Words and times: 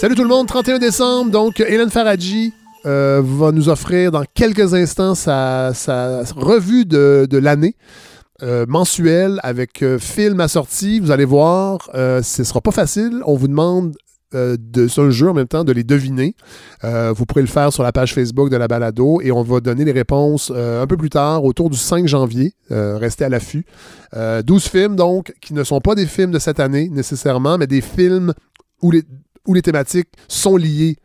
Salut 0.00 0.14
tout 0.14 0.22
le 0.22 0.30
monde, 0.30 0.46
31 0.46 0.78
décembre, 0.78 1.30
donc 1.30 1.60
Hélène 1.60 1.90
Faradji 1.90 2.54
euh, 2.86 3.20
va 3.22 3.52
nous 3.52 3.68
offrir 3.68 4.10
dans 4.10 4.24
quelques 4.32 4.72
instants 4.72 5.14
sa, 5.14 5.72
revue 6.36 6.86
de, 6.86 7.36
l'année. 7.36 7.76
Euh, 8.42 8.64
mensuelle 8.66 9.40
avec 9.42 9.82
euh, 9.82 9.98
film 9.98 10.40
assorti. 10.40 11.00
Vous 11.00 11.10
allez 11.10 11.26
voir, 11.26 11.90
euh, 11.94 12.22
ce 12.22 12.40
ne 12.40 12.46
sera 12.46 12.62
pas 12.62 12.70
facile. 12.70 13.20
On 13.26 13.36
vous 13.36 13.48
demande 13.48 13.94
de 14.32 14.88
le 15.02 15.10
jeu 15.10 15.28
en 15.28 15.34
même 15.34 15.48
temps 15.48 15.64
de 15.64 15.72
les 15.72 15.84
deviner. 15.84 16.34
Vous 16.82 17.26
pourrez 17.26 17.42
le 17.42 17.46
faire 17.46 17.70
sur 17.70 17.82
la 17.82 17.92
page 17.92 18.14
Facebook 18.14 18.48
de 18.48 18.56
la 18.56 18.68
balado 18.68 19.20
et 19.20 19.32
on 19.32 19.42
va 19.42 19.60
donner 19.60 19.84
les 19.84 19.92
réponses 19.92 20.50
un 20.50 20.86
peu 20.86 20.96
plus 20.96 21.10
tard, 21.10 21.44
autour 21.44 21.68
du 21.68 21.76
5 21.76 22.06
janvier. 22.06 22.54
Restez 22.70 23.26
à 23.26 23.28
l'affût. 23.28 23.66
Euh, 24.14 24.40
12 24.40 24.64
films 24.66 24.96
donc 24.96 25.34
qui 25.42 25.52
ne 25.52 25.62
sont 25.62 25.80
pas 25.82 25.94
des 25.94 26.06
films 26.06 26.30
de 26.30 26.38
cette 26.38 26.58
année 26.58 26.88
nécessairement, 26.88 27.58
mais 27.58 27.66
des 27.66 27.82
films 27.82 28.32
où 28.80 28.92
les, 28.92 29.02
où 29.46 29.54
les 29.54 29.62
thématiques 29.62 30.08
sont 30.28 30.56
liées 30.56 30.96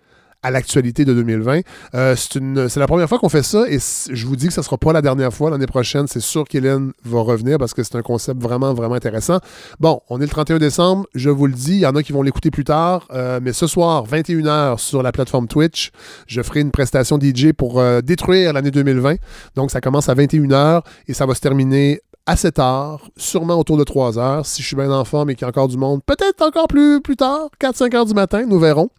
à 0.46 0.52
l'actualité 0.52 1.06
de 1.06 1.14
2020. 1.16 1.62
Euh, 1.96 2.16
c'est 2.16 2.80
la 2.80 2.86
première 2.86 3.10
fois 3.10 3.18
qu'on 3.18 3.30
fait 3.30 3.42
ça 3.42 3.66
et 3.68 3.80
je 3.80 4.28
vous 4.28 4.36
dis 4.36 4.48
que 4.48 4.54
ce 4.54 4.60
ne 4.60 4.64
sera 4.64 4.78
pas 4.78 4.94
la 4.94 5.02
dernière 5.02 5.34
fois. 5.34 5.50
L'année 5.50 5.66
prochaine, 5.66 6.06
c'est 6.08 6.20
sûr 6.20 6.46
qu'Hélène 6.48 6.92
va 7.04 7.22
revenir 7.22 7.58
parce 7.58 7.74
que 7.74 7.82
c'est 7.82 7.96
un 7.96 8.04
concept 8.04 8.40
vraiment, 8.40 8.72
vraiment 8.76 8.94
intéressant. 8.94 9.40
Bon, 9.80 10.02
on 10.08 10.20
est 10.20 10.26
le 10.26 10.30
31 10.30 10.60
décembre, 10.60 11.08
je 11.16 11.32
vous 11.32 11.48
le 11.48 11.54
dis, 11.54 11.74
il 11.74 11.80
y 11.80 11.86
en 11.88 11.96
a 11.96 12.04
qui 12.04 12.12
vont 12.12 12.22
l'écouter 12.22 12.52
plus 12.52 12.64
tard, 12.64 13.08
euh, 13.12 13.40
mais 13.42 13.54
ce 13.54 13.66
soir, 13.66 14.06
21h 14.06 14.78
sur 14.78 15.02
la 15.02 15.12
plateforme 15.12 15.48
Twitch, 15.48 15.90
je 16.28 16.44
ferai 16.44 16.60
une 16.60 16.72
prestation 16.72 17.18
DJ 17.20 17.52
pour 17.52 17.80
euh, 17.80 18.02
détruire 18.02 18.54
l'année 18.54 18.72
2020. 18.72 19.16
Donc, 19.56 19.72
ça 19.72 19.82
commence 19.82 20.10
à 20.10 20.14
21h 20.14 20.84
et 21.08 21.16
ça 21.16 21.26
va 21.26 21.34
se 21.34 21.42
terminer 21.42 22.02
7 22.34 22.58
h, 22.58 23.00
sûrement 23.18 23.60
autour 23.60 23.78
de 23.78 23.84
3 23.84 24.18
heures. 24.18 24.46
Si 24.46 24.62
je 24.62 24.68
suis 24.68 24.76
bien 24.76 24.92
en 24.92 25.06
forme 25.06 25.30
et 25.30 25.36
qu'il 25.36 25.44
y 25.44 25.46
a 25.46 25.50
encore 25.50 25.68
du 25.68 25.78
monde, 25.78 26.02
peut-être 26.06 26.42
encore 26.42 26.68
plus, 26.68 27.02
plus 27.02 27.16
tard, 27.16 27.50
4-5 27.62 27.96
heures 27.96 28.06
du 28.06 28.14
matin, 28.16 28.46
nous 28.48 28.60
verrons. 28.60 28.90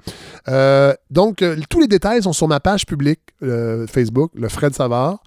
Euh, 0.49 0.95
donc, 1.11 1.43
euh, 1.43 1.57
tous 1.69 1.81
les 1.81 1.89
détails 1.89 2.23
sont 2.23 2.33
sur 2.33 2.47
ma 2.47 2.61
page 2.61 2.87
publique 2.87 3.21
euh, 3.43 3.87
Facebook, 3.89 4.31
le 4.35 4.49
Fred 4.49 4.75
Savard. 4.75 5.19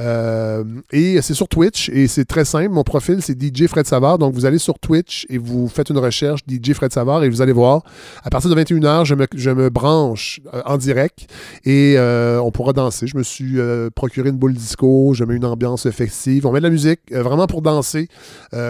Euh, 0.00 0.64
et 0.90 1.20
c'est 1.22 1.34
sur 1.34 1.48
Twitch 1.48 1.88
et 1.90 2.08
c'est 2.08 2.24
très 2.24 2.44
simple. 2.44 2.70
Mon 2.70 2.82
profil, 2.82 3.22
c'est 3.22 3.40
DJ 3.40 3.66
Fred 3.66 3.86
Savard. 3.86 4.18
Donc, 4.18 4.34
vous 4.34 4.46
allez 4.46 4.58
sur 4.58 4.78
Twitch 4.78 5.26
et 5.28 5.38
vous 5.38 5.68
faites 5.68 5.90
une 5.90 5.98
recherche 5.98 6.40
DJ 6.48 6.72
Fred 6.72 6.92
Savard 6.92 7.24
et 7.24 7.28
vous 7.28 7.42
allez 7.42 7.52
voir, 7.52 7.82
à 8.22 8.30
partir 8.30 8.50
de 8.50 8.60
21h, 8.60 9.04
je 9.04 9.14
me, 9.14 9.26
je 9.34 9.50
me 9.50 9.70
branche 9.70 10.40
euh, 10.52 10.62
en 10.66 10.76
direct 10.76 11.28
et 11.64 11.94
euh, 11.96 12.40
on 12.40 12.50
pourra 12.50 12.72
danser. 12.72 13.06
Je 13.06 13.16
me 13.16 13.22
suis 13.22 13.58
procuré 13.94 14.30
une 14.30 14.36
boule 14.36 14.54
disco, 14.54 15.12
je 15.14 15.24
mets 15.24 15.36
une 15.36 15.44
ambiance 15.44 15.88
festive. 15.90 16.46
On 16.46 16.52
met 16.52 16.60
de 16.60 16.64
la 16.64 16.70
musique 16.70 17.00
vraiment 17.12 17.46
pour 17.46 17.62
danser 17.62 18.08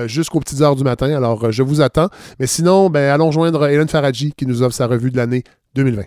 jusqu'aux 0.06 0.40
petites 0.40 0.60
heures 0.60 0.76
du 0.76 0.84
matin. 0.84 1.14
Alors, 1.14 1.50
je 1.52 1.62
vous 1.62 1.80
attends. 1.80 2.08
Mais 2.38 2.46
sinon, 2.46 2.90
ben, 2.90 3.10
allons 3.10 3.30
joindre 3.30 3.66
Hélène 3.66 3.88
Faradji 3.88 4.32
qui 4.36 4.46
nous 4.46 4.62
offre 4.62 4.74
sa 4.74 4.86
revue 4.86 5.10
de 5.10 5.16
l'année 5.16 5.44
2020. 5.74 6.04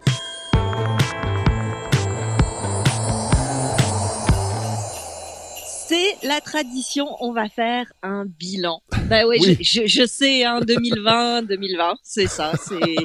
La 6.38 6.41
tradition, 6.41 7.07
on 7.21 7.33
va 7.33 7.49
faire 7.49 7.85
un 8.03 8.25
bilan. 8.25 8.81
Bah 9.09 9.25
ouais, 9.25 9.38
Oui. 9.39 9.57
je, 9.61 9.81
je, 9.81 9.88
je 9.88 10.05
sais, 10.05 10.43
hein, 10.43 10.59
2020, 10.61 11.43
2020, 11.43 11.95
c'est 12.03 12.27
ça. 12.27 12.52
C'est, 12.63 12.95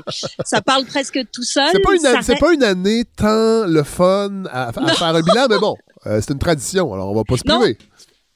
ça 0.44 0.60
parle 0.60 0.84
presque 0.84 1.18
tout 1.32 1.42
seul. 1.42 1.68
C'est 1.72 1.80
pas, 1.80 1.94
une 1.94 2.04
année- 2.06 2.18
c'est 2.22 2.32
reste- 2.32 2.40
pas 2.40 2.52
une 2.52 2.62
année 2.64 3.04
tant 3.16 3.66
le 3.66 3.82
fun 3.84 4.44
à, 4.50 4.68
à 4.68 4.72
faire 4.72 5.02
un 5.14 5.22
bilan, 5.22 5.46
mais 5.48 5.58
bon, 5.58 5.76
euh, 6.06 6.20
c'est 6.20 6.32
une 6.34 6.38
tradition, 6.38 6.92
alors 6.92 7.10
on 7.10 7.14
va 7.14 7.24
pas 7.24 7.36
se 7.36 7.42
priver. 7.44 7.78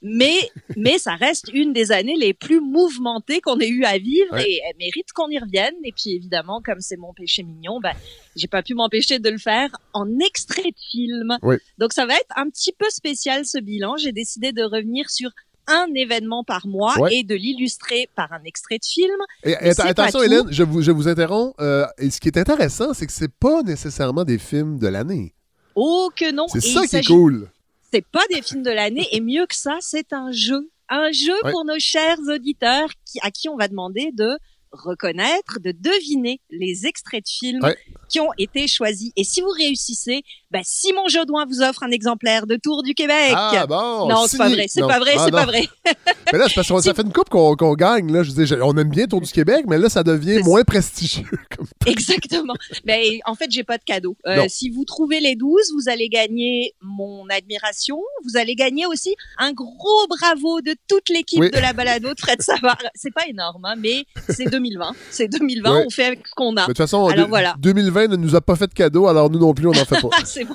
Mais, 0.08 0.50
mais 0.76 0.98
ça 0.98 1.14
reste 1.16 1.50
une 1.52 1.72
des 1.72 1.90
années 1.90 2.16
les 2.16 2.32
plus 2.32 2.60
mouvementées 2.60 3.40
qu'on 3.40 3.58
ait 3.58 3.68
eu 3.68 3.84
à 3.84 3.98
vivre 3.98 4.32
Ouais. 4.32 4.44
et 4.48 4.60
elle 4.68 4.76
mérite 4.78 5.12
qu'on 5.14 5.28
y 5.28 5.38
revienne. 5.38 5.74
Et 5.84 5.92
puis 5.92 6.14
évidemment, 6.14 6.60
comme 6.64 6.80
c'est 6.80 6.96
mon 6.96 7.12
péché 7.12 7.42
mignon, 7.42 7.80
bah, 7.80 7.92
j'ai 8.36 8.46
pas 8.48 8.62
pu 8.62 8.74
m'empêcher 8.74 9.18
de 9.18 9.28
le 9.30 9.38
faire 9.38 9.70
en 9.92 10.06
extrait 10.20 10.62
de 10.62 10.76
film. 10.90 11.36
Donc 11.78 11.92
ça 11.92 12.06
va 12.06 12.14
être 12.14 12.32
un 12.36 12.48
petit 12.50 12.72
peu 12.72 12.86
spécial 12.90 13.44
ce 13.44 13.58
bilan. 13.58 13.96
J'ai 13.96 14.12
décidé 14.12 14.52
de 14.52 14.62
revenir 14.62 15.10
sur 15.10 15.30
un 15.68 15.86
événement 15.96 16.44
par 16.44 16.66
mois 16.68 16.94
Ouais. 17.00 17.16
et 17.16 17.22
de 17.24 17.34
l'illustrer 17.34 18.08
par 18.14 18.32
un 18.32 18.44
extrait 18.44 18.78
de 18.78 18.84
film. 18.84 19.16
Et, 19.42 19.56
attention. 19.56 20.22
Hélène, 20.22 20.46
je 20.50 20.62
vous, 20.62 20.80
je 20.82 20.92
vous 20.92 21.08
interromps. 21.08 21.54
euh, 21.60 21.84
et 21.98 22.10
ce 22.10 22.20
qui 22.20 22.28
est 22.28 22.38
intéressant, 22.38 22.94
c'est 22.94 23.06
que 23.06 23.12
c'est 23.12 23.32
pas 23.32 23.62
nécessairement 23.64 24.22
des 24.24 24.38
films 24.38 24.78
de 24.78 24.86
l'année. 24.86 25.34
Oh 25.74 26.08
que 26.14 26.30
non. 26.32 26.46
C'est 26.48 26.60
ça 26.60 26.86
qui 26.86 26.96
est 26.96 27.06
cool. 27.06 27.50
C'est 27.92 28.04
pas 28.06 28.22
des 28.30 28.42
films 28.42 28.62
de 28.62 28.70
l'année 28.70 29.06
et 29.12 29.20
mieux 29.20 29.46
que 29.46 29.54
ça, 29.54 29.76
c'est 29.80 30.12
un 30.12 30.30
jeu. 30.32 30.70
Un 30.88 31.10
jeu 31.12 31.34
Ouais. 31.44 31.50
pour 31.50 31.64
nos 31.64 31.78
chers 31.78 32.18
auditeurs 32.28 32.88
qui, 33.04 33.18
à 33.22 33.30
qui 33.30 33.48
on 33.48 33.56
va 33.56 33.68
demander 33.68 34.10
de 34.12 34.38
reconnaître, 34.72 35.58
de 35.60 35.72
deviner 35.72 36.40
les 36.50 36.86
extraits 36.86 37.24
de 37.24 37.28
films 37.28 37.62
Ouais. 37.64 37.76
qui 38.08 38.20
ont 38.20 38.30
été 38.38 38.68
choisis. 38.68 39.10
Et 39.16 39.24
si 39.24 39.40
vous 39.40 39.48
réussissez, 39.50 40.22
bah, 40.50 40.60
Simon 40.64 41.08
Jaudoin 41.08 41.46
vous 41.46 41.62
offre 41.62 41.82
un 41.82 41.90
exemplaire 41.90 42.46
de 42.46 42.56
Tour 42.56 42.82
du 42.82 42.94
Québec. 42.94 43.32
Ah 43.34 43.66
bon. 43.66 44.08
non, 44.08 44.26
c'est 44.26 44.36
pas 44.38 44.48
vrai, 44.50 44.66
c'est 44.68 44.80
pas 44.82 44.98
vrai, 44.98 45.14
Ah, 45.16 45.22
c'est 45.24 45.30
pas 45.30 45.46
vrai. 45.46 45.66
Mais 46.32 46.38
là, 46.38 46.46
c'est 46.48 46.54
parce 46.54 46.68
que 46.68 46.80
ça 46.80 46.94
fait 46.94 47.02
une 47.02 47.12
coupe 47.12 47.28
qu'on 47.28 47.54
qu'on 47.56 47.74
gagne. 47.74 48.12
Là. 48.12 48.22
Je 48.22 48.32
veux 48.32 48.44
dire, 48.44 48.58
on 48.62 48.76
aime 48.76 48.88
bien 48.90 49.06
Tour 49.06 49.20
du 49.20 49.30
Québec, 49.30 49.64
mais 49.68 49.78
là, 49.78 49.88
ça 49.88 50.02
devient 50.02 50.40
moins 50.44 50.62
prestigieux. 50.64 51.26
comme- 51.56 51.66
Exactement. 51.86 52.54
Mais 52.84 53.20
en 53.26 53.34
fait, 53.34 53.50
j'ai 53.50 53.64
pas 53.64 53.78
de 53.78 53.84
cadeau. 53.84 54.16
Euh, 54.26 54.46
si 54.48 54.70
vous 54.70 54.84
trouvez 54.84 55.20
les 55.20 55.36
12, 55.36 55.60
vous 55.74 55.88
allez 55.88 56.08
gagner 56.08 56.74
mon 56.82 57.28
admiration. 57.28 57.98
Vous 58.24 58.36
allez 58.36 58.54
gagner 58.54 58.86
aussi 58.86 59.14
un 59.38 59.52
gros 59.52 60.06
bravo 60.08 60.60
de 60.60 60.74
toute 60.88 61.08
l'équipe 61.08 61.40
Oui. 61.40 61.50
de 61.50 61.58
la 61.58 61.72
balado 61.72 62.12
de 62.14 62.18
Fred 62.20 62.42
Savard. 62.42 62.78
C'est 62.94 63.12
pas 63.14 63.26
énorme, 63.28 63.64
hein, 63.64 63.74
mais 63.78 64.04
c'est 64.28 64.46
2020. 64.50 64.92
C'est 65.10 65.28
2020, 65.28 65.76
Ouais. 65.76 65.84
on 65.86 65.90
fait 65.90 66.04
avec 66.06 66.26
ce 66.26 66.32
qu'on 66.34 66.56
a. 66.56 66.62
De 66.62 66.66
toute 66.66 66.76
façon, 66.76 67.06
Alors 67.06 67.28
voilà. 67.28 67.54
2020 67.58 68.08
ne 68.08 68.16
nous 68.16 68.34
a 68.34 68.40
pas 68.40 68.56
fait 68.56 68.66
de 68.66 68.74
cadeau, 68.74 69.06
alors 69.06 69.30
nous 69.30 69.38
non 69.38 69.54
plus, 69.54 69.66
on 69.68 69.72
n'en 69.72 69.84
fait 69.84 70.00
pas. 70.02 70.08
C'est 70.24 70.44
bon. 70.44 70.54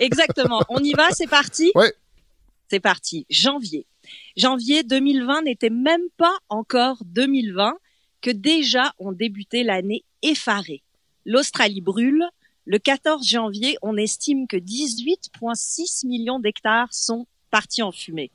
Exactement. 0.00 0.60
On 0.68 0.78
y 0.78 0.92
va, 0.92 1.08
c'est 1.10 1.26
parti. 1.28 1.70
Ouais. 1.74 1.92
C'est 2.70 2.80
parti. 2.80 3.26
Janvier. 3.30 3.86
Janvier 4.36 4.82
2020 4.82 5.42
n'était 5.42 5.70
même 5.70 6.08
pas 6.16 6.36
encore 6.48 7.02
2020 7.06 7.74
que 8.20 8.30
déjà 8.30 8.92
on 8.98 9.12
débutait 9.12 9.62
l'année 9.62 10.04
effarée. 10.22 10.82
L'Australie 11.24 11.80
brûle. 11.80 12.24
Le 12.66 12.78
14 12.78 13.28
janvier, 13.28 13.76
on 13.82 13.98
estime 13.98 14.46
que 14.46 14.56
18,6 14.56 16.06
millions 16.06 16.38
d'hectares 16.38 16.92
sont 16.94 17.26
partis 17.50 17.82
en 17.82 17.92
fumée. 17.92 18.30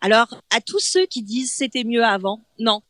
Alors, 0.00 0.40
à 0.50 0.62
tous 0.62 0.78
ceux 0.78 1.04
qui 1.04 1.22
disent 1.22 1.52
c'était 1.52 1.84
mieux 1.84 2.02
avant, 2.02 2.42
non, 2.58 2.80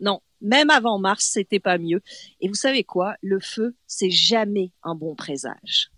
non, 0.00 0.20
même 0.42 0.68
avant 0.68 0.98
mars, 0.98 1.30
c'était 1.32 1.60
pas 1.60 1.78
mieux. 1.78 2.02
Et 2.40 2.48
vous 2.48 2.54
savez 2.54 2.84
quoi? 2.84 3.14
Le 3.22 3.40
feu, 3.40 3.74
c'est 3.86 4.10
jamais 4.10 4.72
un 4.82 4.94
bon 4.94 5.14
présage. 5.14 5.90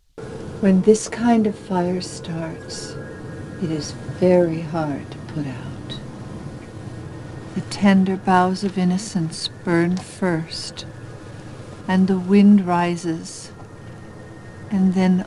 When 0.63 0.83
this 0.83 1.09
kind 1.09 1.47
of 1.47 1.55
fire 1.57 2.01
starts, 2.03 2.97
it 3.63 3.71
is 3.71 3.93
very 4.21 4.63
hard 4.63 5.11
to 5.11 5.19
put 5.35 5.47
out. 5.47 5.74
The 7.55 7.61
tender 7.61 8.17
boughs 8.17 8.65
of 8.65 8.77
innocence 8.77 9.49
burn 9.65 9.97
first, 9.97 10.87
and 11.87 12.09
the 12.09 12.19
wind 12.19 12.67
rises, 12.67 13.53
and 14.73 14.95
then 14.95 15.25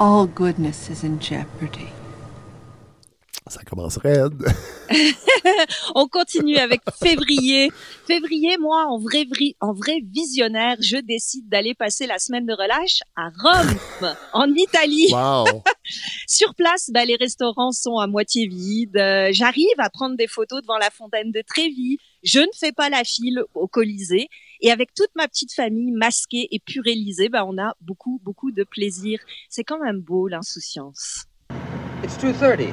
all 0.00 0.26
goodness 0.26 0.88
is 0.88 1.04
in 1.04 1.18
jeopardy. 1.18 1.92
Ça 3.48 3.62
commence 3.64 3.96
raide. 3.96 4.44
On 5.94 6.06
continue 6.06 6.56
avec 6.56 6.80
février. 7.02 7.70
Février, 8.06 8.58
moi, 8.58 8.84
en 8.88 8.98
vrai, 8.98 9.24
vri- 9.24 9.56
en 9.60 9.72
vrai 9.72 10.00
visionnaire, 10.04 10.76
je 10.80 10.96
décide 10.98 11.48
d'aller 11.48 11.74
passer 11.74 12.06
la 12.06 12.18
semaine 12.18 12.44
de 12.46 12.52
relâche 12.52 13.00
à 13.16 13.30
Rome, 13.42 13.74
en 14.34 14.52
Italie. 14.54 15.08
Wow. 15.12 15.62
Sur 16.26 16.54
place, 16.54 16.90
bah, 16.92 17.04
les 17.06 17.16
restaurants 17.16 17.72
sont 17.72 17.98
à 17.98 18.06
moitié 18.06 18.46
vides. 18.46 18.96
Euh, 18.98 19.28
J'arrive 19.32 19.66
à 19.78 19.88
prendre 19.88 20.16
des 20.16 20.26
photos 20.26 20.60
devant 20.60 20.78
la 20.78 20.90
fontaine 20.90 21.32
de 21.32 21.42
Trévis. 21.46 21.96
Je 22.22 22.40
ne 22.40 22.46
fais 22.58 22.72
pas 22.72 22.90
la 22.90 23.04
file 23.04 23.42
au 23.54 23.66
Colisée. 23.66 24.28
Et 24.60 24.70
avec 24.70 24.92
toute 24.92 25.10
ma 25.16 25.26
petite 25.28 25.54
famille 25.54 25.92
masquée 25.92 26.48
et 26.50 26.58
purélisée, 26.58 27.28
bah, 27.30 27.44
on 27.46 27.56
a 27.58 27.74
beaucoup, 27.80 28.20
beaucoup 28.24 28.50
de 28.50 28.64
plaisir. 28.64 29.20
C'est 29.48 29.64
quand 29.64 29.78
même 29.82 30.00
beau, 30.00 30.28
l'insouciance. 30.28 31.24
It's 32.04 32.16
2.30. 32.18 32.68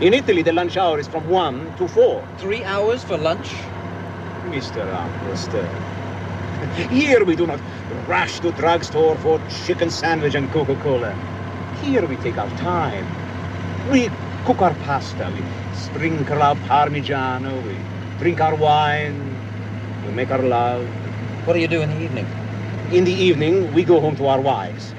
In 0.00 0.12
Italy, 0.12 0.42
the 0.42 0.52
lunch 0.52 0.76
hour 0.76 0.98
is 0.98 1.06
from 1.06 1.28
1 1.28 1.76
to 1.78 1.86
4. 1.86 2.24
Three 2.38 2.64
hours 2.64 3.04
for 3.04 3.16
lunch? 3.16 3.52
Mr. 4.50 4.82
Amherst. 4.92 5.50
Uh, 5.54 6.88
here 6.90 7.24
we 7.24 7.36
do 7.36 7.46
not 7.46 7.60
rush 8.08 8.40
to 8.40 8.50
drugstore 8.52 9.14
for 9.18 9.40
chicken 9.64 9.90
sandwich 9.90 10.34
and 10.34 10.50
Coca-Cola. 10.50 11.14
Here 11.80 12.04
we 12.06 12.16
take 12.16 12.36
our 12.36 12.50
time. 12.58 13.06
We 13.92 14.10
cook 14.44 14.62
our 14.62 14.74
pasta, 14.82 15.32
we 15.32 15.44
sprinkle 15.78 16.42
our 16.42 16.56
parmigiano, 16.66 17.64
we 17.64 17.76
drink 18.18 18.40
our 18.40 18.56
wine, 18.56 19.38
we 20.04 20.12
make 20.12 20.32
our 20.32 20.42
love. 20.42 20.84
What 21.46 21.54
do 21.54 21.60
you 21.60 21.68
do 21.68 21.82
in 21.82 21.90
the 21.90 22.02
evening? 22.02 22.26
In 22.90 23.04
the 23.04 23.12
evening, 23.12 23.72
we 23.72 23.84
go 23.84 24.00
home 24.00 24.16
to 24.16 24.26
our 24.26 24.40
wives. 24.40 24.92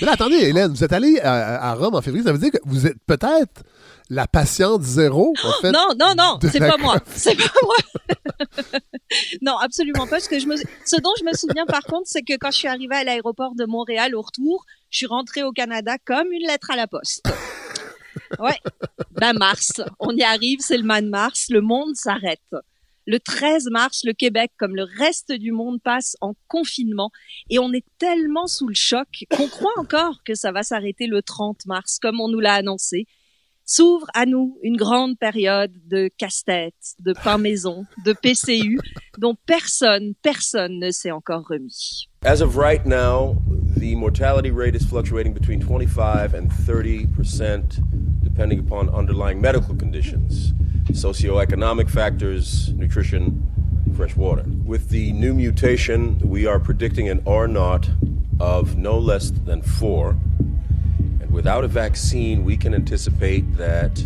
Mais 0.00 0.06
là, 0.06 0.12
attendez, 0.12 0.36
Hélène, 0.36 0.72
vous 0.72 0.84
êtes 0.84 0.92
allée 0.92 1.18
à, 1.20 1.70
à 1.70 1.74
Rome 1.74 1.94
en 1.94 2.02
février. 2.02 2.24
Ça 2.24 2.32
veut 2.32 2.38
dire 2.38 2.50
que 2.50 2.58
vous 2.64 2.86
êtes 2.86 2.98
peut-être 3.06 3.62
la 4.08 4.26
patiente 4.26 4.82
zéro, 4.82 5.34
en 5.42 5.60
fait. 5.60 5.72
Non, 5.72 5.88
non, 5.98 6.14
non, 6.16 6.38
c'est 6.40 6.58
la 6.58 6.70
pas 6.70 6.76
moi. 6.76 7.00
C'est 7.06 7.36
pas 7.36 7.52
moi. 7.62 7.76
non, 9.42 9.56
absolument 9.58 10.06
pas. 10.06 10.20
Ce, 10.20 10.28
que 10.28 10.38
je 10.38 10.46
me... 10.46 10.56
Ce 10.56 11.00
dont 11.00 11.12
je 11.18 11.24
me 11.24 11.32
souviens 11.32 11.66
par 11.66 11.82
contre, 11.82 12.04
c'est 12.06 12.22
que 12.22 12.34
quand 12.38 12.50
je 12.50 12.58
suis 12.58 12.68
arrivée 12.68 12.96
à 12.96 13.04
l'aéroport 13.04 13.54
de 13.56 13.64
Montréal 13.66 14.14
au 14.14 14.22
retour, 14.22 14.64
je 14.90 14.98
suis 14.98 15.06
rentrée 15.06 15.42
au 15.42 15.52
Canada 15.52 15.96
comme 16.04 16.30
une 16.32 16.46
lettre 16.46 16.70
à 16.70 16.76
la 16.76 16.86
poste. 16.86 17.26
Ouais, 18.38 18.58
ben 19.12 19.34
mars, 19.34 19.72
on 20.00 20.10
y 20.16 20.22
arrive, 20.22 20.58
c'est 20.60 20.78
le 20.78 20.84
mois 20.84 21.00
de 21.00 21.08
mars, 21.08 21.46
le 21.50 21.60
monde 21.60 21.94
s'arrête. 21.94 22.40
Le 23.06 23.20
13 23.20 23.68
mars, 23.70 24.02
le 24.04 24.12
Québec, 24.12 24.50
comme 24.58 24.74
le 24.74 24.84
reste 24.98 25.30
du 25.30 25.52
monde, 25.52 25.80
passe 25.80 26.16
en 26.20 26.34
confinement 26.48 27.10
et 27.48 27.60
on 27.60 27.72
est 27.72 27.84
tellement 27.98 28.48
sous 28.48 28.66
le 28.66 28.74
choc 28.74 29.06
qu'on 29.30 29.46
croit 29.46 29.72
encore 29.78 30.24
que 30.24 30.34
ça 30.34 30.50
va 30.50 30.64
s'arrêter 30.64 31.06
le 31.06 31.22
30 31.22 31.66
mars, 31.66 31.98
comme 32.00 32.20
on 32.20 32.28
nous 32.28 32.40
l'a 32.40 32.54
annoncé. 32.54 33.06
S'ouvre 33.64 34.06
à 34.14 34.26
nous 34.26 34.58
une 34.62 34.76
grande 34.76 35.18
période 35.18 35.72
de 35.86 36.08
casse-tête, 36.18 36.94
de 37.00 37.12
pain 37.12 37.36
maison, 37.36 37.84
de 38.04 38.12
PCU, 38.12 38.78
dont 39.18 39.36
personne, 39.46 40.14
personne 40.22 40.78
ne 40.78 40.90
s'est 40.90 41.10
encore 41.10 41.46
remis. 41.48 42.08
As 42.24 42.40
of 42.40 42.56
right 42.56 42.84
now, 42.86 43.36
the 43.76 43.94
mortality 43.94 44.50
rate 44.50 44.74
is 44.74 44.84
fluctuating 44.84 45.32
between 45.32 45.60
25 45.60 46.34
and 46.34 46.48
30 46.64 47.06
percent, 47.08 47.80
depending 48.26 48.58
upon 48.58 48.88
underlying 48.88 49.40
medical 49.40 49.76
conditions, 49.76 50.52
socioeconomic 50.90 51.88
factors, 51.88 52.70
nutrition, 52.74 53.40
fresh 53.96 54.16
water. 54.16 54.44
With 54.64 54.88
the 54.88 55.12
new 55.12 55.32
mutation, 55.32 56.18
we 56.18 56.44
are 56.44 56.58
predicting 56.58 57.08
an 57.08 57.22
R 57.24 57.46
naught 57.46 57.88
of 58.40 58.76
no 58.76 58.98
less 58.98 59.30
than 59.30 59.62
four. 59.62 60.16
And 60.98 61.30
without 61.30 61.62
a 61.62 61.68
vaccine, 61.68 62.44
we 62.44 62.56
can 62.56 62.74
anticipate 62.74 63.56
that 63.58 64.04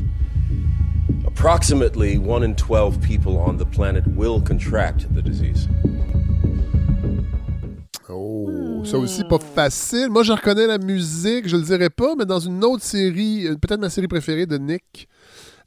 approximately 1.24 2.18
1 2.18 2.42
in 2.42 2.54
12 2.56 3.00
people 3.00 3.38
on 3.38 3.56
the 3.56 3.64
planet 3.64 4.06
will 4.08 4.42
contract 4.42 5.12
the 5.14 5.22
disease. 5.22 5.66
Ça 8.84 8.98
aussi 8.98 9.24
pas 9.24 9.38
facile. 9.38 10.08
Moi, 10.10 10.22
je 10.22 10.32
reconnais 10.32 10.66
la 10.66 10.78
musique, 10.78 11.46
je 11.48 11.56
le 11.56 11.62
dirais 11.62 11.90
pas, 11.90 12.14
mais 12.16 12.24
dans 12.24 12.40
une 12.40 12.64
autre 12.64 12.82
série, 12.82 13.46
euh, 13.46 13.54
peut-être 13.56 13.80
ma 13.80 13.90
série 13.90 14.08
préférée 14.08 14.46
de 14.46 14.56
Nick, 14.58 15.06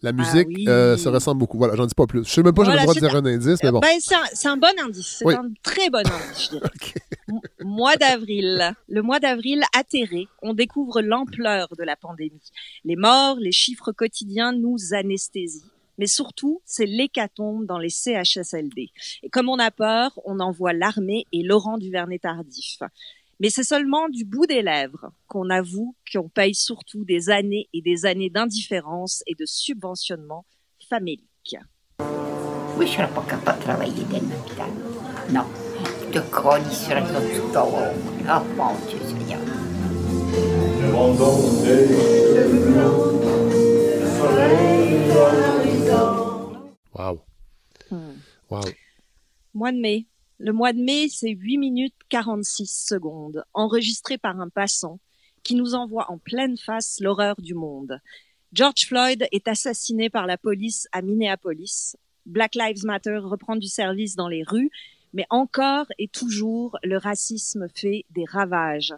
la 0.02 0.12
musique, 0.12 0.48
oui. 0.50 0.66
euh, 0.68 0.98
ça 0.98 1.10
ressemble 1.12 1.40
beaucoup. 1.40 1.58
Voilà, 1.58 1.76
j'en 1.76 1.86
dis 1.86 1.96
pas 1.96 2.06
plus. 2.08 2.26
Je 2.26 2.30
sais 2.30 2.44
même 2.44 2.54
pas 2.54 2.64
j'ai 2.64 2.72
Voilà, 2.72 2.82
le 2.82 2.86
droit 2.86 2.94
de 2.96 3.00
dire 3.00 3.16
un 3.16 3.26
indice, 3.26 3.60
mais 3.64 3.72
bon. 3.72 3.80
Ben, 3.80 3.98
c'est 4.34 4.48
un, 4.48 4.58
bon 4.58 4.68
indice. 4.84 5.16
C'est 5.20 5.26
Oui. 5.26 5.34
un 5.36 5.50
très 5.62 5.90
bon 5.90 6.00
indice, 6.00 6.44
je 6.46 6.50
dirais. 6.58 6.70
Ok. 6.76 6.94
M- 7.30 7.40
mois 7.62 7.96
d'avril. 7.96 8.76
Le 8.90 9.02
mois 9.02 9.20
d'avril 9.22 9.62
atterré, 9.78 10.28
on 10.42 10.54
découvre 10.54 11.02
l'ampleur 11.02 11.70
de 11.78 11.84
la 11.84 11.96
pandémie. 11.96 12.42
Les 12.84 12.98
morts, 12.98 13.38
les 13.40 13.54
chiffres 13.54 13.92
quotidiens 13.94 14.52
nous 14.52 14.76
anesthésient. 14.92 15.64
Mais 15.98 16.08
surtout, 16.08 16.62
c'est 16.66 16.86
l'hécatombe 16.86 17.66
dans 17.66 17.78
les 17.78 17.90
CHSLD. 17.90 18.90
Et 19.24 19.30
comme 19.30 19.50
on 19.50 19.60
a 19.60 19.72
peur, 19.72 20.20
on 20.26 20.40
envoie 20.40 20.74
l'armée 20.74 21.26
et 21.32 21.44
Laurent 21.44 21.78
Duvernay-Tardif. 21.78 22.80
Mais 23.40 23.50
c'est 23.50 23.64
seulement 23.64 24.10
du 24.10 24.26
bout 24.26 24.46
des 24.46 24.62
lèvres 24.62 25.12
qu'on 25.28 25.50
avoue 25.50 25.96
qu'on 26.12 26.30
paye 26.30 26.56
surtout 26.56 27.04
des 27.04 27.30
années 27.30 27.68
et 27.74 27.82
des 27.82 28.06
années 28.06 28.30
d'indifférence 28.30 29.24
et 29.28 29.36
de 29.36 29.46
subventionnement 29.46 30.46
famélique. 30.90 31.58
Oui, 32.78 32.88
je 32.88 32.94
serais 32.94 33.10
pas 33.10 33.26
capable 33.28 33.60
de 33.60 33.64
travailler 33.64 34.04
dans 34.04 34.20
l'hôpital. 34.20 34.70
Non. 35.30 35.46
De 36.12 36.20
colis 36.32 36.74
sur 36.74 36.96
le 36.96 37.02
tout 37.02 37.58
au 37.58 37.62
haut. 37.62 37.94
Oh 38.30 38.44
mon 38.56 38.74
Dieu 38.88 39.00
Seigneur. 39.06 39.40
Wow. 45.14 45.53
Mois. 49.72 50.00
Le 50.40 50.52
mois 50.52 50.74
de 50.74 50.82
mai, 50.82 51.08
c'est 51.10 51.30
8 51.30 51.58
minutes 51.58 51.96
46 52.10 52.66
secondes, 52.66 53.46
enregistré 53.54 54.18
par 54.18 54.42
un 54.42 54.50
passant 54.50 55.00
qui 55.44 55.56
nous 55.56 55.74
envoie 55.74 56.12
en 56.12 56.18
pleine 56.18 56.58
face 56.58 57.00
l'horreur 57.00 57.36
du 57.40 57.54
monde. 57.54 58.00
George 58.52 58.86
Floyd 58.86 59.26
est 59.32 59.48
assassiné 59.48 60.10
par 60.10 60.28
la 60.28 60.38
police 60.38 60.88
à 60.92 61.02
Minneapolis. 61.02 61.96
Black 62.26 62.56
Lives 62.56 62.86
Matter 62.86 63.18
reprend 63.18 63.56
du 63.56 63.68
service 63.68 64.16
dans 64.16 64.28
les 64.28 64.44
rues, 64.44 64.70
mais 65.14 65.26
encore 65.30 65.86
et 65.98 66.08
toujours, 66.08 66.78
le 66.84 66.98
racisme 66.98 67.68
fait 67.74 68.06
des 68.10 68.26
ravages. 68.26 68.94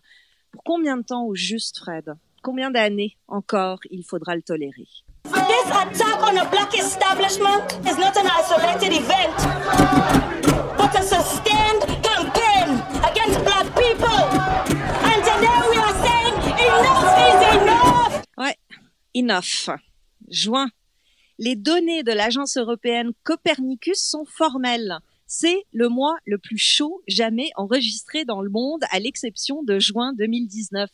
Pour 0.51 0.63
combien 0.63 0.97
de 0.97 1.03
temps 1.03 1.25
au 1.25 1.35
juste, 1.35 1.77
Fred? 1.79 2.15
Combien 2.41 2.71
d'années 2.71 3.17
encore 3.27 3.79
il 3.91 4.03
faudra 4.03 4.35
le 4.35 4.41
tolérer? 4.41 4.87
This 5.25 5.67
attack 5.67 6.21
on 6.21 6.37
a 6.37 6.49
black 6.49 6.77
establishment 6.77 7.65
is 7.87 7.97
not 7.97 8.15
an 8.17 8.27
isolated 8.27 8.93
event, 8.93 9.35
but 10.77 10.93
a 10.93 11.03
sustained 11.03 11.81
campaign 12.03 12.67
against 13.09 13.43
black 13.43 13.65
people. 13.75 14.21
And 15.09 15.19
today 15.23 15.59
we 15.71 15.77
are 15.77 15.95
saying 16.05 16.35
enough 16.67 17.09
is 17.29 17.41
enough. 17.61 18.23
Ouais, 18.37 18.55
enough. 19.15 19.69
Juin. 20.29 20.69
Les 21.37 21.55
données 21.55 22.03
de 22.03 22.13
l'agence 22.13 22.57
européenne 22.57 23.11
Copernicus 23.23 23.99
sont 23.99 24.25
formelles. 24.25 24.99
C'est 25.27 25.65
le 25.73 25.89
mois 25.89 26.15
le 26.25 26.37
plus 26.37 26.57
chaud 26.57 27.01
jamais 27.07 27.49
enregistré 27.55 28.25
dans 28.25 28.41
le 28.41 28.49
monde, 28.49 28.83
à 28.91 28.99
l'exception 28.99 29.63
de 29.63 29.79
juin 29.79 30.13
2019. 30.13 30.89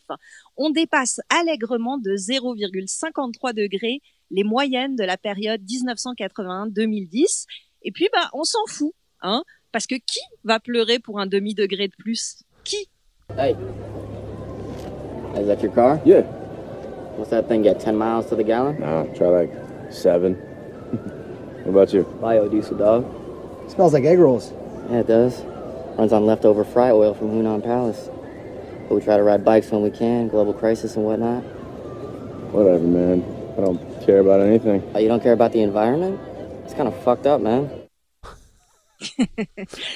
On 0.56 0.70
dépasse 0.70 1.20
allègrement 1.28 1.98
de 1.98 2.12
0,53 2.16 3.52
degrés 3.52 4.00
les 4.30 4.44
moyennes 4.44 4.96
de 4.96 5.04
la 5.04 5.18
période 5.18 5.60
1981-2010. 5.62 7.44
Et 7.82 7.92
puis, 7.92 8.08
bah, 8.12 8.30
on 8.32 8.44
s'en 8.44 8.64
fout, 8.68 8.94
hein, 9.20 9.44
parce 9.70 9.86
que 9.86 9.96
qui 9.96 10.20
va 10.44 10.58
pleurer 10.60 10.98
pour 10.98 11.20
un 11.20 11.26
demi-degré 11.26 11.88
de 11.88 11.94
plus? 11.98 12.42
Qui? 12.64 12.88
Hey. 13.36 13.54
Is 15.36 15.46
that 15.46 15.62
your 15.62 15.74
car? 15.74 16.00
Yeah. 16.06 16.22
What's 17.18 17.30
that 17.30 17.48
thing 17.48 17.62
get? 17.62 17.80
10 17.80 17.96
miles 17.96 18.28
to 18.30 18.36
the 18.36 18.44
gallon? 18.44 18.80
Nah, 18.80 19.04
try 19.14 19.28
like 19.28 19.52
seven. 19.90 20.34
what 21.64 21.70
about 21.70 21.92
you? 21.92 22.04
Biodiesel, 22.20 22.78
dog. 22.78 23.21
Smells 23.68 23.92
like 23.92 24.04
egg 24.04 24.18
rolls. 24.18 24.52
Yeah, 24.90 25.00
it 25.00 25.06
does. 25.06 25.40
Runs 25.96 26.12
on 26.12 26.26
leftover 26.26 26.64
fry 26.64 26.90
oil 26.90 27.14
from 27.14 27.30
Hunan 27.30 27.62
Palace. 27.62 28.08
But 28.88 28.96
we 28.96 29.00
try 29.02 29.16
to 29.16 29.22
ride 29.22 29.44
bikes 29.44 29.70
when 29.70 29.82
we 29.82 29.90
can, 29.90 30.28
global 30.28 30.52
crisis 30.52 30.96
and 30.96 31.04
whatnot. 31.04 31.42
Whatever, 32.52 32.84
man. 32.84 33.24
I 33.56 33.60
don't 33.60 33.80
care 34.04 34.20
about 34.20 34.40
anything. 34.40 34.82
Oh, 34.94 34.98
you 34.98 35.08
don't 35.08 35.22
care 35.22 35.32
about 35.32 35.52
the 35.52 35.62
environment? 35.62 36.18
It's 36.64 36.74
kind 36.74 36.88
of 36.88 36.94
fucked 37.02 37.26
up, 37.26 37.40
man. 37.40 37.70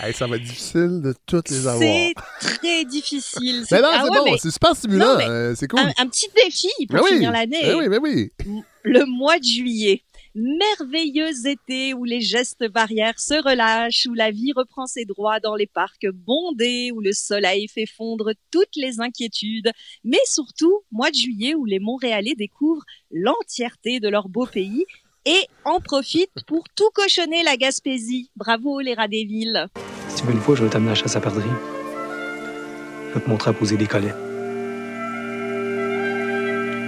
Hey, 0.00 0.12
ça 0.12 0.26
va 0.26 0.34
être 0.34 0.42
difficile 0.42 1.00
de 1.00 1.14
toutes 1.26 1.48
les 1.50 1.68
avoir. 1.68 1.78
C'est 1.78 2.12
très 2.40 2.84
difficile. 2.84 3.64
Mais 3.70 3.80
non, 3.80 3.88
Ah 3.92 4.02
c'est 4.04 4.10
ouais, 4.10 4.18
bon, 4.18 4.24
mais 4.32 4.38
c'est 4.38 4.50
super 4.50 4.74
stimulant. 4.74 5.18
Euh, 5.20 5.54
c'est 5.54 5.68
cool. 5.68 5.78
un, 5.78 5.92
un 5.96 6.06
petit 6.08 6.28
défi 6.34 6.68
pour 6.88 7.04
oui, 7.04 7.10
finir 7.12 7.30
l'année. 7.30 7.72
oui, 7.72 7.98
oui. 8.02 8.32
Le 8.82 9.04
mois 9.06 9.38
de 9.38 9.44
juillet. 9.44 10.02
Merveilleux 10.38 11.46
été 11.46 11.94
où 11.94 12.04
les 12.04 12.20
gestes 12.20 12.68
barrières 12.70 13.18
se 13.18 13.42
relâchent, 13.42 14.06
où 14.06 14.12
la 14.12 14.30
vie 14.30 14.52
reprend 14.54 14.84
ses 14.84 15.06
droits 15.06 15.40
dans 15.40 15.54
les 15.54 15.66
parcs 15.66 16.06
bondés, 16.12 16.90
où 16.92 17.00
le 17.00 17.14
soleil 17.14 17.68
fait 17.68 17.86
fondre 17.86 18.32
toutes 18.50 18.76
les 18.76 19.00
inquiétudes, 19.00 19.70
mais 20.04 20.18
surtout 20.26 20.82
mois 20.92 21.10
de 21.10 21.14
juillet 21.14 21.54
où 21.54 21.64
les 21.64 21.78
Montréalais 21.78 22.34
découvrent 22.34 22.84
l'entièreté 23.10 23.98
de 23.98 24.10
leur 24.10 24.28
beau 24.28 24.44
pays 24.44 24.84
et 25.24 25.40
en 25.64 25.80
profitent 25.80 26.44
pour 26.46 26.68
tout 26.76 26.90
cochonner 26.92 27.42
la 27.42 27.56
Gaspésie. 27.56 28.30
Bravo 28.36 28.80
les 28.80 28.92
rats 28.92 29.08
des 29.08 29.24
villes. 29.24 29.68
Si 30.10 30.16
tu 30.16 30.26
veux 30.26 30.34
une 30.34 30.40
fois, 30.40 30.54
je 30.54 30.64
vais 30.64 30.70
t'amener 30.70 30.90
à 30.90 30.94
chasse 30.94 31.16
à 31.16 31.20
perdrix. 31.22 31.48
Je 33.08 33.14
vais 33.14 33.24
te 33.24 33.30
montrer 33.30 33.52
à 33.52 33.54
poser 33.54 33.78
des 33.78 33.86
collets. 33.86 34.14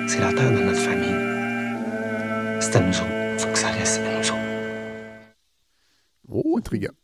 C'est 0.07 0.21
la 0.21 0.35
terre 0.35 0.53
de 0.53 0.59
notre 0.59 0.81
famille. 0.81 1.17
C'est 2.61 2.77
à 2.77 2.81
nous. 2.81 3.18
Intriguant. 6.69 6.95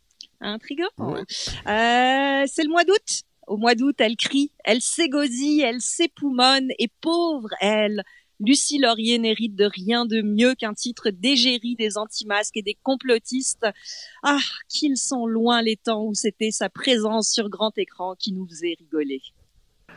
Intriguant. 0.41 0.89
Ouais. 0.97 1.21
Euh, 1.21 2.45
c'est 2.47 2.63
le 2.63 2.69
mois 2.69 2.83
d'août. 2.83 3.23
Au 3.47 3.57
mois 3.57 3.75
d'août, 3.75 3.95
elle 3.99 4.15
crie, 4.15 4.51
elle 4.63 4.81
s'égosille, 4.81 5.61
elle 5.61 5.79
s'époumonne, 5.79 6.67
et 6.79 6.87
pauvre 6.99 7.49
elle, 7.61 8.03
Lucie 8.39 8.79
Laurier 8.79 9.19
n'hérite 9.19 9.55
de 9.55 9.65
rien 9.65 10.07
de 10.07 10.23
mieux 10.23 10.55
qu'un 10.55 10.73
titre 10.73 11.11
d'égérie 11.11 11.75
des 11.75 11.97
anti-masques 11.97 12.57
et 12.57 12.63
des 12.63 12.77
complotistes. 12.81 13.67
Ah, 14.23 14.39
qu'ils 14.67 14.97
sont 14.97 15.27
loin 15.27 15.61
les 15.61 15.77
temps 15.77 16.03
où 16.03 16.15
c'était 16.15 16.51
sa 16.51 16.69
présence 16.69 17.29
sur 17.29 17.49
grand 17.49 17.77
écran 17.77 18.15
qui 18.15 18.33
nous 18.33 18.47
faisait 18.47 18.75
rigoler. 18.79 19.21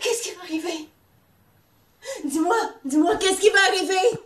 Qu'est-ce 0.00 0.22
qui 0.22 0.34
va 0.34 0.42
arriver? 0.42 0.88
Dis-moi, 2.24 2.56
dis-moi, 2.84 3.16
qu'est-ce 3.16 3.40
qui 3.40 3.50
va 3.50 3.58
arriver? 3.68 4.18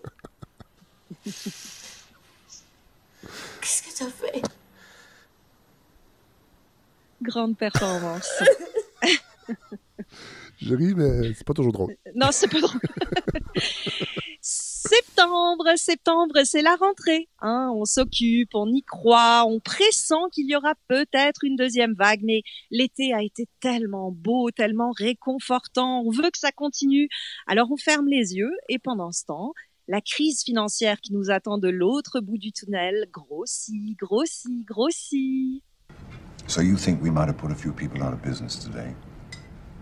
Qu'est-ce 3.60 3.82
que 3.82 3.98
t'as 3.98 4.10
fait? 4.10 4.42
Grande 7.22 7.56
performance. 7.56 8.28
Je 10.60 10.74
ris, 10.74 10.94
mais 10.94 11.32
c'est 11.34 11.44
pas 11.46 11.54
toujours 11.54 11.72
drôle. 11.72 11.96
non, 12.14 12.28
c'est 12.32 12.48
pas 12.48 12.60
drôle. 12.60 12.80
septembre, 14.78 15.64
septembre, 15.76 16.34
c'est 16.44 16.62
la 16.62 16.76
rentrée. 16.76 17.28
Hein, 17.40 17.72
on 17.74 17.84
s'occupe, 17.84 18.54
on 18.54 18.72
y 18.72 18.82
croit, 18.82 19.44
on 19.46 19.58
pressent 19.58 20.28
qu'il 20.32 20.48
y 20.48 20.54
aura 20.54 20.74
peut-être 20.86 21.42
une 21.42 21.56
deuxième 21.56 21.94
vague, 21.94 22.20
mais 22.22 22.42
l'été 22.70 23.12
a 23.12 23.22
été 23.22 23.48
tellement 23.60 24.12
beau, 24.12 24.50
tellement 24.50 24.92
réconfortant, 24.96 26.02
on 26.02 26.10
veut 26.10 26.30
que 26.30 26.38
ça 26.38 26.52
continue. 26.52 27.08
Alors 27.46 27.72
on 27.72 27.76
ferme 27.76 28.06
les 28.06 28.36
yeux 28.36 28.52
et 28.68 28.78
pendant 28.78 29.10
ce 29.10 29.24
temps, 29.24 29.52
la 29.88 30.00
crise 30.00 30.44
financière 30.44 31.00
qui 31.00 31.12
nous 31.12 31.30
attend 31.30 31.58
de 31.58 31.68
l'autre 31.68 32.20
bout 32.20 32.38
du 32.38 32.52
tunnel 32.52 33.06
grossit, 33.10 33.96
grossit, 33.98 34.64
grossit. 34.64 35.62
So 36.46 36.60
you 36.62 36.76
think 36.76 37.02
we 37.02 37.10
might 37.10 37.26
have 37.26 37.36
put 37.36 37.50
a 37.50 37.56
few 37.56 37.72
people 37.72 38.02
out 38.02 38.12
of 38.12 38.22
business 38.22 38.56
today? 38.56 38.94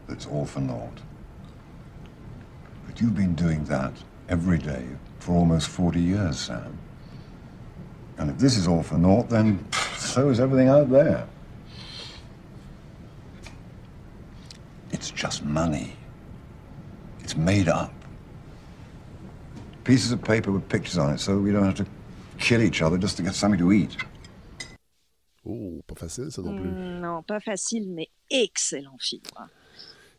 That's 0.09 0.27
all 0.27 0.47
for 0.47 0.61
naught. 0.61 1.03
But 2.87 3.01
you've 3.01 3.15
been 3.15 3.35
doing 3.35 3.65
that 3.65 3.93
every 4.29 4.59
day 4.59 4.85
for 5.19 5.33
almost 5.33 5.69
40 5.69 6.01
years, 6.01 6.39
Sam. 6.39 6.79
And 8.19 8.31
if 8.31 8.39
this 8.39 8.57
is 8.57 8.67
all 8.67 8.83
for 8.83 8.97
naught, 8.97 9.29
then 9.29 9.65
so 9.97 10.29
is 10.31 10.41
everything 10.41 10.69
out 10.69 10.91
there. 10.91 11.27
It's 14.91 15.11
just 15.11 15.45
money. 15.45 15.93
It's 17.21 17.37
made 17.37 17.69
up. 17.69 17.93
Pieces 19.85 20.13
of 20.13 20.23
paper 20.23 20.51
with 20.51 20.69
pictures 20.69 20.99
on 20.99 21.13
it 21.13 21.19
so 21.19 21.39
we 21.39 21.53
don't 21.53 21.65
have 21.65 21.75
to 21.77 21.87
kill 22.39 22.63
each 22.63 22.83
other 22.83 22.99
just 22.99 23.17
to 23.19 23.23
get 23.23 23.35
something 23.35 23.59
to 23.59 23.73
eat. 23.73 23.97
Oh, 25.49 25.81
pas 25.87 25.95
facile 25.95 26.31
ça 26.31 26.43
non 26.43 26.57
plus. 26.57 26.69
Mm, 26.69 27.01
non, 27.01 27.23
pas 27.23 27.41
facile, 27.41 27.89
mais 27.89 28.09
excellent 28.31 28.99
film. 29.01 29.49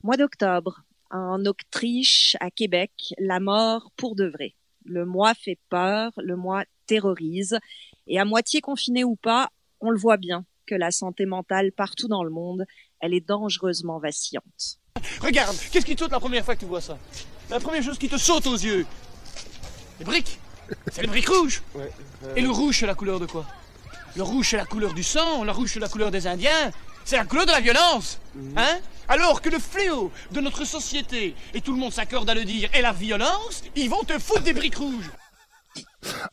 Mois 0.04 0.16
d'octobre, 0.16 0.84
en 1.12 1.46
Autriche, 1.46 2.36
à 2.40 2.52
Québec, 2.52 2.92
la 3.18 3.40
mort 3.40 3.92
pour 3.96 4.16
de 4.16 4.26
vrai. 4.26 4.56
Le 4.86 5.06
mois 5.06 5.34
fait 5.34 5.60
peur, 5.70 6.12
le 6.18 6.36
mois 6.36 6.64
terrorise, 6.86 7.58
et 8.08 8.20
à 8.20 8.26
moitié 8.26 8.62
confiné 8.62 9.04
ou 9.04 9.16
pas, 9.16 9.50
on 9.82 9.90
le 9.90 9.98
voit 9.98 10.18
bien 10.18 10.46
que 10.66 10.76
la 10.76 10.92
santé 10.92 11.26
mentale 11.26 11.72
partout 11.72 12.08
dans 12.08 12.24
le 12.24 12.30
monde, 12.30 12.66
elle 13.00 13.14
est 13.14 13.26
dangereusement 13.26 14.00
vacillante. 14.00 14.80
Regarde, 15.22 15.56
qu'est-ce 15.72 15.86
qui 15.86 15.96
te 15.96 16.02
saute 16.02 16.12
la 16.12 16.20
première 16.20 16.44
fois 16.44 16.56
que 16.56 16.62
tu 16.62 16.66
vois 16.66 16.82
ça? 16.82 16.98
La 17.50 17.60
première 17.60 17.84
chose 17.84 17.98
qui 17.98 18.10
te 18.10 18.18
saute 18.18 18.48
aux 18.48 18.56
yeux. 18.56 18.86
Les 20.00 20.06
briques. 20.06 20.40
C'est 20.92 21.02
les 21.02 21.08
briques 21.08 21.30
rouges. 21.30 21.62
Et 22.36 22.42
le 22.42 22.50
rouge, 22.50 22.80
c'est 22.80 22.88
la 22.88 22.96
couleur 22.96 23.20
de 23.20 23.26
quoi? 23.26 23.46
Le 24.16 24.24
rouge, 24.24 24.50
c'est 24.50 24.58
la 24.58 24.66
couleur 24.66 24.94
du 24.94 25.04
sang, 25.04 25.44
le 25.44 25.52
rouge, 25.52 25.72
c'est 25.74 25.80
la 25.80 25.90
couleur 25.90 26.12
des 26.12 26.28
Indiens, 26.28 26.72
c'est 27.08 27.16
la 27.16 27.24
couleur 27.26 27.46
de 27.46 27.52
la 27.52 27.62
violence 27.62 28.20
Hein? 28.58 28.80
Alors 29.08 29.42
que 29.42 29.50
le 29.50 29.58
fléau 29.60 30.12
de 30.32 30.42
notre 30.42 30.66
société, 30.66 31.34
et 31.54 31.62
tout 31.62 31.72
le 31.72 31.80
monde 31.80 31.94
s'accorde 31.94 32.30
à 32.30 32.34
le 32.36 32.44
dire, 32.44 32.70
est 32.74 32.82
la 32.82 32.92
violence, 32.92 33.64
ils 33.76 33.90
vont 33.90 34.04
te 34.04 34.20
foutre 34.20 34.42
des 34.44 34.52
briques 34.54 34.76
rouges 34.76 35.10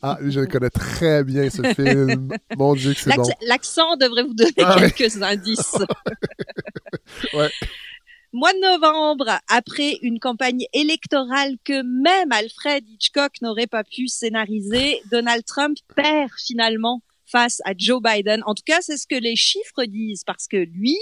Ah, 0.01 0.17
je 0.21 0.41
connais 0.41 0.69
très 0.69 1.23
bien 1.23 1.49
ce 1.49 1.61
film. 1.73 2.31
Mon 2.57 2.75
Dieu, 2.75 2.93
que 2.93 2.99
c'est 2.99 3.15
bon. 3.15 3.23
L'accent 3.47 3.95
devrait 3.95 4.23
vous 4.23 4.33
donner 4.33 4.51
Ah 4.59 4.77
ouais. 4.77 4.91
quelques 4.91 5.21
indices. 5.23 5.77
Ouais. 7.33 7.49
Mois 8.33 8.51
de 8.51 8.59
novembre, 8.59 9.39
après 9.47 9.97
une 10.01 10.19
campagne 10.19 10.65
électorale 10.73 11.55
que 11.63 11.81
même 11.83 12.31
Alfred 12.33 12.83
Hitchcock 12.89 13.31
n'aurait 13.41 13.67
pas 13.67 13.83
pu 13.85 14.07
scénariser, 14.09 14.99
Donald 15.11 15.45
Trump 15.45 15.77
perd 15.95 16.29
finalement 16.45 17.01
face 17.35 17.61
à 17.65 17.73
Joe 17.77 18.01
Biden. 18.01 18.41
En 18.45 18.55
tout 18.55 18.63
cas, 18.65 18.79
c'est 18.79 18.95
ce 18.95 19.05
que 19.07 19.15
les 19.15 19.35
chiffres 19.35 19.83
disent 19.83 20.23
parce 20.23 20.47
que 20.47 20.55
lui, 20.55 20.95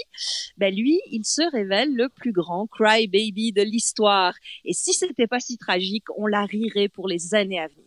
ben 0.58 0.74
lui, 0.74 1.00
il 1.12 1.24
se 1.26 1.44
révèle 1.52 1.94
le 1.94 2.10
plus 2.10 2.32
grand 2.32 2.66
crybaby 2.66 3.52
de 3.52 3.62
l'histoire. 3.62 4.34
Et 4.66 4.74
si 4.74 4.94
c'était 4.94 5.28
pas 5.28 5.40
si 5.40 5.60
tragique, 5.60 6.06
on 6.18 6.26
la 6.26 6.46
rirait 6.46 6.90
pour 6.90 7.08
les 7.08 7.36
années 7.36 7.60
à 7.60 7.68
venir. 7.68 7.84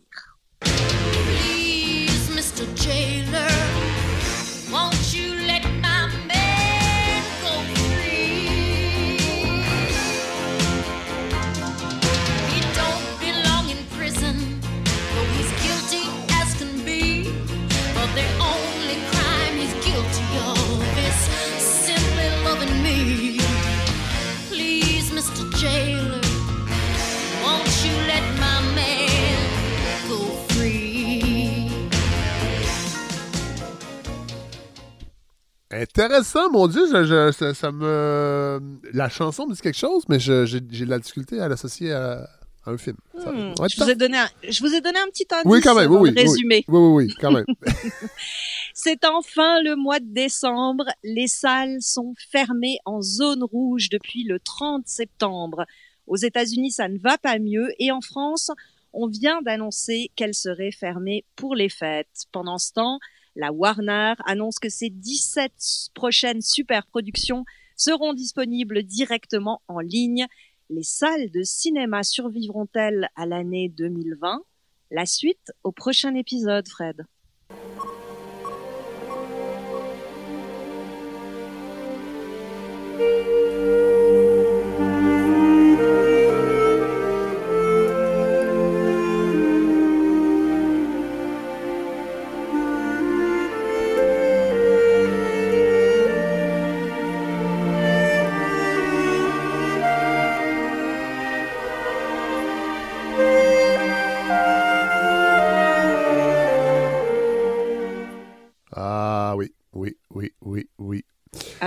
Intéressant, 35.82 36.50
mon 36.50 36.66
Dieu, 36.68 36.86
je- 36.90 37.04
je- 37.04 37.32
ça, 37.32 37.54
ça 37.54 37.70
me... 37.72 38.60
La 38.92 39.08
chanson 39.08 39.46
me 39.46 39.54
dit 39.54 39.60
quelque 39.60 39.76
chose, 39.78 40.04
mais 40.08 40.18
j'ai 40.18 40.60
de 40.60 40.84
la 40.86 40.98
difficulté 40.98 41.40
à 41.40 41.48
l'associer 41.48 41.92
à, 41.92 42.28
à 42.64 42.70
un 42.70 42.78
film. 42.78 42.96
Ça- 43.22 43.30
Hmm, 43.32 43.54
je, 43.68 43.82
vous 43.84 43.90
ai 43.90 43.94
donné 43.94 44.16
un, 44.18 44.28
je 44.48 44.60
vous 44.60 44.74
ai 44.74 44.80
donné 44.80 44.98
un 44.98 45.06
petit 45.08 45.26
indice 45.30 45.44
Oui, 45.44 45.60
quand 45.60 45.74
même, 45.74 45.90
oui, 45.90 46.10
oui, 46.10 46.10
résumé. 46.16 46.64
Oui, 46.68 46.78
oui, 46.78 47.04
oui, 47.06 47.14
quand 47.20 47.30
même. 47.32 47.44
C'est 48.74 49.04
enfin 49.06 49.62
le 49.62 49.74
mois 49.76 50.00
de 50.00 50.06
décembre. 50.12 50.84
Les 51.02 51.26
salles 51.28 51.78
sont 51.80 52.14
fermées 52.30 52.78
en 52.84 53.00
zone 53.02 53.42
rouge 53.42 53.88
depuis 53.90 54.24
le 54.24 54.38
30 54.40 54.86
septembre. 54.86 55.64
Aux 56.06 56.16
États-Unis, 56.16 56.70
ça 56.72 56.88
ne 56.88 56.98
va 56.98 57.18
pas 57.18 57.38
mieux. 57.38 57.68
Et 57.78 57.90
en 57.90 58.00
France, 58.00 58.50
on 58.92 59.08
vient 59.08 59.42
d'annoncer 59.42 60.10
qu'elle 60.16 60.34
serait 60.34 60.70
fermée 60.72 61.24
pour 61.36 61.54
les 61.54 61.68
fêtes. 61.68 62.24
Pendant 62.32 62.58
ce 62.58 62.72
temps, 62.72 62.98
la 63.36 63.52
Warner 63.52 64.14
annonce 64.24 64.58
que 64.58 64.70
ses 64.70 64.88
17 64.88 65.90
prochaines 65.94 66.40
superproductions 66.40 67.44
seront 67.76 68.14
disponibles 68.14 68.82
directement 68.82 69.60
en 69.68 69.80
ligne. 69.80 70.26
Les 70.70 70.82
salles 70.82 71.30
de 71.30 71.42
cinéma 71.42 72.02
survivront-elles 72.02 73.10
à 73.14 73.26
l'année 73.26 73.68
2020 73.68 74.42
La 74.90 75.04
suite 75.04 75.52
au 75.62 75.70
prochain 75.70 76.14
épisode, 76.14 76.66
Fred. 76.66 77.04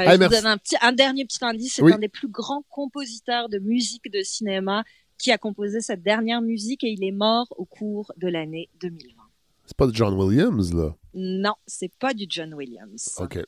Euh, 0.08 0.12
Hey, 0.12 0.12
je 0.12 0.14
vous 0.14 0.20
merci. 0.20 0.36
donne 0.42 0.52
un, 0.52 0.58
petit, 0.58 0.76
un 0.82 0.92
dernier 0.92 1.26
petit 1.26 1.40
indice. 1.44 1.74
C'est 1.76 1.82
Oui. 1.84 1.94
un 1.94 1.98
des 2.00 2.08
plus 2.10 2.28
grands 2.28 2.64
compositeurs 2.70 3.50
de 3.50 3.60
musique 3.60 4.12
de 4.12 4.22
cinéma 4.24 4.84
qui 5.18 5.32
a 5.32 5.38
composé 5.38 5.82
cette 5.82 6.02
dernière 6.02 6.42
musique 6.42 6.84
et 6.84 6.90
il 6.90 7.04
est 7.04 7.12
mort 7.12 7.48
au 7.58 7.66
cours 7.66 8.12
de 8.18 8.28
l'année 8.28 8.70
2020. 8.82 9.14
C'est 9.66 9.78
pas 9.78 9.88
de 9.88 9.94
John 9.96 10.14
Williams, 10.16 10.74
là? 10.74 10.96
Non, 11.14 11.54
c'est 11.68 11.92
pas 12.00 12.14
du 12.14 12.26
John 12.30 12.54
Williams. 12.54 13.16
OK. 13.20 13.40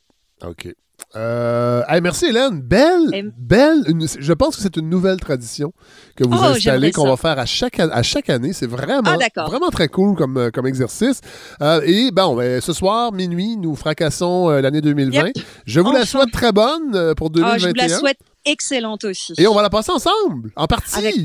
OK. 0.43 0.75
Euh, 1.15 1.83
hey, 1.89 1.99
merci 2.01 2.27
Hélène. 2.27 2.61
Belle, 2.61 3.09
Et- 3.13 3.23
belle. 3.37 3.83
une- 3.87 4.07
je 4.07 4.33
pense 4.33 4.55
que 4.55 4.61
c'est 4.61 4.77
une 4.77 4.89
nouvelle 4.89 5.19
tradition 5.19 5.73
que 6.15 6.23
vous 6.23 6.37
Oh, 6.39 6.43
installez, 6.43 6.91
qu'on 6.91 7.05
va 7.07 7.17
faire 7.17 7.37
à 7.37 7.45
chaque, 7.45 7.79
à 7.79 8.01
chaque 8.03 8.29
année. 8.29 8.53
C'est 8.53 8.67
vraiment, 8.67 9.01
Ah, 9.35 9.43
vraiment 9.45 9.69
très 9.69 9.89
cool 9.89 10.15
comme, 10.15 10.37
euh, 10.37 10.51
comme 10.51 10.67
exercice. 10.67 11.19
Euh, 11.61 11.81
et 11.85 12.11
bon, 12.11 12.35
ben, 12.35 12.61
ce 12.61 12.71
soir, 12.73 13.11
minuit, 13.11 13.57
nous 13.57 13.75
fracassons 13.75 14.49
euh, 14.49 14.61
l'année 14.61 14.79
2020. 14.81 15.27
Yep. 15.35 15.45
Je 15.65 15.79
vous 15.81 15.91
la 15.91 16.05
souhaite 16.05 16.31
très 16.31 16.51
bonne 16.53 17.13
pour 17.15 17.27
Ah, 17.27 17.57
2021. 17.57 17.57
je 17.59 17.67
vous 17.67 17.73
la 17.75 17.89
souhaite 17.99 18.19
excellente 18.45 19.03
aussi. 19.03 19.33
Et 19.37 19.47
on 19.47 19.53
va 19.53 19.61
la 19.63 19.69
passer 19.69 19.91
ensemble, 19.91 20.51
en 20.55 20.67
partie. 20.67 20.97
Avec- 20.97 21.15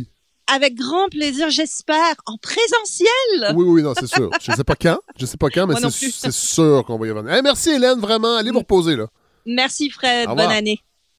Avec 0.52 0.74
grand 0.76 1.08
plaisir, 1.10 1.50
j'espère, 1.50 2.14
en 2.26 2.36
présentiel. 2.38 3.54
Oui, 3.56 3.64
oui, 3.68 3.82
non, 3.82 3.94
c'est 3.98 4.06
sûr. 4.06 4.30
Je 4.40 4.52
sais 4.52 4.62
pas 4.64 4.76
quand. 4.80 4.98
Je 5.18 5.26
sais 5.26 5.36
pas 5.36 5.48
quand, 5.50 5.66
mais 5.66 5.74
c'est 5.90 6.30
sûr 6.32 6.84
qu'on 6.86 6.98
va 6.98 7.06
y 7.08 7.10
revenir. 7.10 7.34
Hey, 7.34 7.42
merci 7.42 7.70
Hélène, 7.70 7.98
vraiment. 7.98 8.36
Allez 8.36 8.50
vous 8.52 8.60
reposer, 8.60 8.94
là. 8.96 9.06
Merci 9.46 9.90
Fred, 9.90 10.28
bonne 10.28 10.40
année. 10.40 10.82